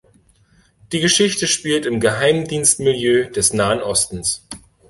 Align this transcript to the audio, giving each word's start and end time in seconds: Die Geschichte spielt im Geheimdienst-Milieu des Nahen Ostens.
Die 0.93 0.99
Geschichte 0.99 1.45
spielt 1.45 1.85
im 1.85 1.99
Geheimdienst-Milieu 1.99 3.29
des 3.29 3.53
Nahen 3.53 3.83
Ostens. 3.83 4.41